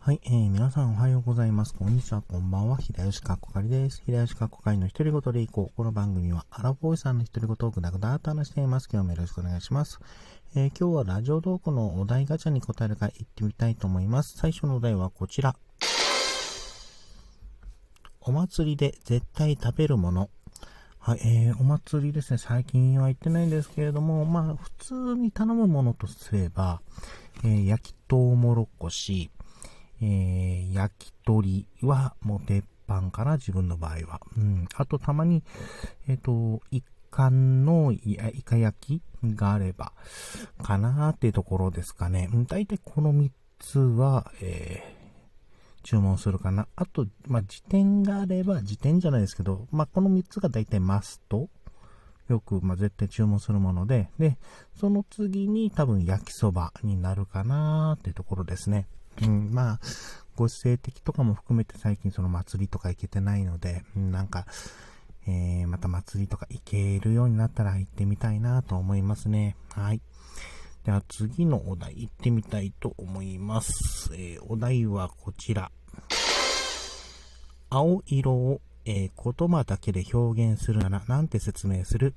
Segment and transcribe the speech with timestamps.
[0.00, 1.74] はい、えー、皆さんおはようございます。
[1.74, 2.78] こんにちは、こんばんは。
[2.78, 4.00] 平吉かっこかりです。
[4.06, 5.76] 平吉かっこかりの一人ごとでいこう。
[5.76, 8.88] この番組は、アラボーさんの一人ごとをぐだぐだと話しています。
[8.90, 9.98] 今日もよろしくお願いします。
[10.54, 14.38] えー、今日はラジオトークのお題ガチャに答えるか行ってみたいと思います。
[14.38, 15.56] 最初のお題はこちら。
[18.20, 20.30] お祭りで絶対食べるもの。
[21.00, 22.38] はい、えー、お祭りですね。
[22.38, 26.80] 最近は行ってないんですけれども、まあ、普通に頼むものとすれば、
[27.42, 29.30] えー、焼きとうもろこし、
[30.00, 34.20] えー、焼き鳥はもう鉄板かな、自分の場合は。
[34.36, 34.66] うん。
[34.74, 35.42] あと、たまに、
[36.08, 39.92] えっ、ー、と、一貫のイカ焼きがあれば、
[40.62, 42.28] かなーっていうところですかね。
[42.46, 46.68] だいたいこの3つは、えー、注文するかな。
[46.76, 51.48] あと、まあ、時点があれば、時点じゃないですけど、まあ、この3つがだいたいマスト。
[52.28, 54.36] よく、まあ、絶対注文するもので、で、
[54.78, 58.86] その次に多分焼きそばになるかなーっていうところですね。
[59.22, 59.80] うん、まあ、
[60.36, 64.46] ご時世的とかも含めて最近その祭りとか行けてないので、うん、なんか、
[65.26, 69.56] えー、また祭りとか行けるようになったら行ってみたいなと思いますね。
[69.72, 70.00] はい。
[70.84, 74.10] では次のお題行ってみたいと思います。
[74.14, 75.70] えー、お題はこちら。
[77.68, 82.14] 青色を、えー、言葉だけで表現するならなんて説明する？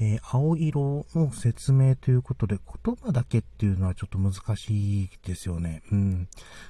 [0.00, 5.82] えー、青色の説明ということで、言葉だけっていうのはちょっと難しいですよね。
[5.92, 6.28] うん。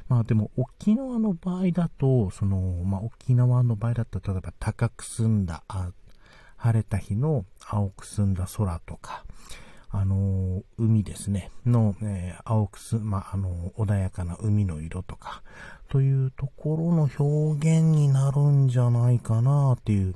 [0.09, 5.93] まあでも、沖縄の場合だと、その、まあ沖縄の場合だと、例えば高く澄んだ、あ
[6.56, 9.25] 晴れた日の青く澄んだ空とか、
[9.91, 15.43] あの、海ですね、の、えー、青くす、まあ、あの、穏やかな海の色とか、
[15.89, 20.15] というところの表現になるんじゃないかなっていう、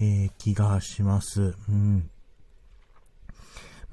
[0.00, 1.54] え気がします。
[1.68, 2.10] うん。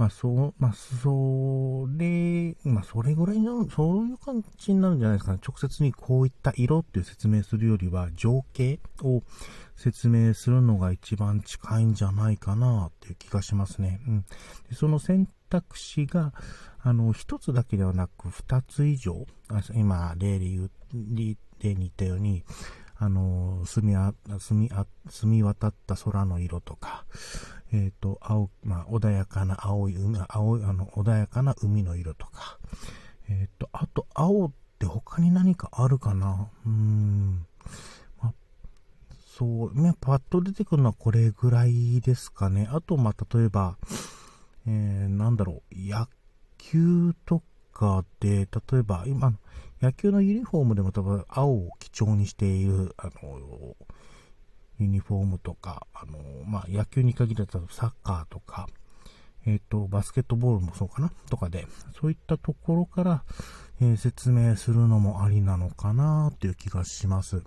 [0.02, 5.40] まあ、そう、まあ、それ、まあ、それぐらいの、そういう感じになるんじゃないですかね。
[5.48, 9.22] 直接にこういった色っていう説明するよりは、情景を
[9.76, 14.02] 説明するのが一番近いんじゃないかなっていう気がしますね。
[14.08, 14.22] うん。
[14.72, 16.34] でその選択肢が、
[16.82, 19.28] あの、一つだけではなく、二つ以上、
[19.76, 22.44] 今、例で言う、例に言ったように、
[22.98, 24.72] あの、澄み、澄み、
[25.10, 27.06] 澄み渡った空の色とか、
[27.74, 32.58] えっ、ー、と、青、まあ、穏やかな青い海、青い、あの、穏やかな海の色とか、
[33.30, 36.50] えっ、ー、と、あと、青って他に何かあるかな？
[36.66, 37.46] うーん。
[38.22, 38.34] まあ、
[39.38, 42.68] そう、ね、パッと出てくるのはこれぐらいですかね。
[42.72, 43.78] あと、まあ、例えば、
[44.68, 46.08] えー、なんだろう、野
[46.58, 49.34] 球とかで、例えば、今、
[49.82, 53.76] 野球のユニフォームでも多分青を基調にしている、あの、
[54.82, 58.68] ユニフォームとか、あの、まあ、野球に限らずサッカーとか、
[59.46, 61.68] えっ、ー、と、バスケットボールもそうかなとかで、
[62.00, 63.24] そういったところから、
[63.80, 67.44] えー、説明するのもありなのかなっていう気がします。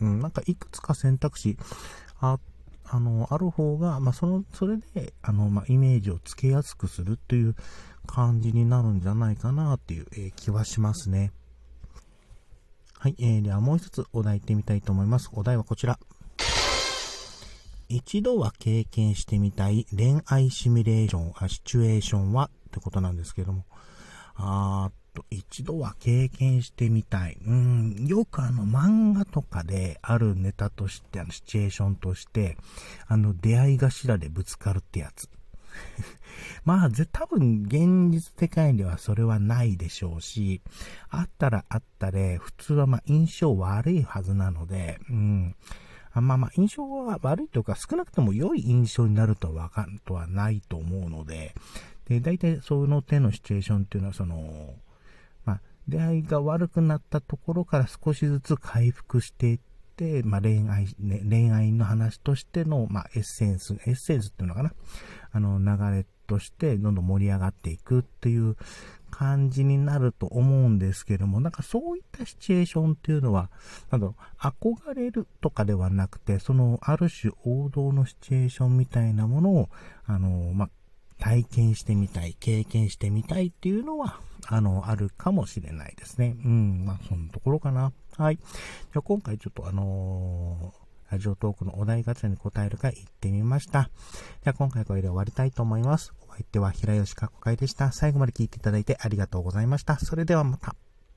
[0.00, 1.56] うん、なんかいくつか選択肢
[2.20, 2.38] あ、
[2.84, 7.54] あの、ある方が、まあ、その、それで、あの、まあ、イメージをつけやすくするっていう
[8.06, 11.32] 感じになるんじゃないかなっていう、えー、気はしますね。
[12.98, 15.28] はい、えー、ではもう一つお題いってみたいと思います。
[15.32, 15.98] お題はこちら。
[17.94, 23.66] 一度は経験してみたい恋愛シミュレーション、あシチュエーションはってことなんですけども。
[24.34, 27.36] あーっと、一度は経験してみたい。
[27.46, 32.56] うん、よくあの漫画とかであるネタとして、あのシチュエーションとして、
[33.08, 35.28] あの出会い頭でぶつかるってやつ。
[36.64, 40.62] まあ、ぜ、多分、現実世界ではそれはないでしょうし、
[41.10, 45.56] あったらあったで、普通はまあ、印象悪いはずなので、うん。
[46.14, 51.54] あまあまあ、印象は悪いというか、少なくとも良い印象になるとはわかん、とはないと思うので、
[52.06, 54.74] で、大体その手のシチュエーションっていうのは、その、
[55.44, 59.60] まあ、出会いが悪くなったところから少しずつ回復していっ
[59.96, 64.72] て、まあ、恋愛、ね、恋愛の話としての、まあ、エッセンス、エッセンスっていうのかな。
[65.30, 68.56] あの、流れとしてどんどん盛り上がっていくっていう
[69.10, 73.50] 感じになると思うんですけども、なんかそういったシチュエーションっていうのは、
[73.90, 79.68] なんだろう、憧れるとかではなくて、そのある種王道のシチュエーションみたいなものを、
[80.06, 80.70] あの、ま、
[81.18, 86.36] 体験してみたい、経験してみたいっていうのは、あの、あるかもしれないですね。
[86.46, 87.92] うん、まあ、そのところかな。
[88.16, 88.36] はい。
[88.36, 93.90] じゃあ今回ちょっとあのーラジオトークのお題ガチャに答えるか言ってみました。
[94.44, 96.14] じゃあ今回これで終わりたいと思います。
[96.32, 97.92] お相手は平吉かっこかいでした。
[97.92, 99.98] 最後まで聞いていただいてありがとうございました。
[99.98, 100.74] それではまた。